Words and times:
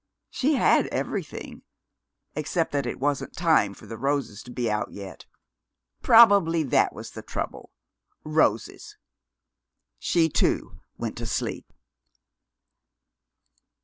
She 0.31 0.55
had 0.55 0.87
everything, 0.87 1.61
except 2.33 2.71
that 2.71 2.87
it 2.87 2.99
wasn't 2.99 3.37
time 3.37 3.75
for 3.75 3.85
the 3.85 3.99
roses 3.99 4.41
to 4.41 4.51
be 4.51 4.67
out 4.67 4.91
yet. 4.91 5.27
Probably 6.01 6.63
that 6.63 6.91
was 6.93 7.11
the 7.11 7.21
trouble.... 7.21 7.71
Roses.... 8.23 8.97
She, 9.99 10.27
too, 10.27 10.79
went 10.97 11.17
to 11.19 11.27
sleep. 11.27 11.71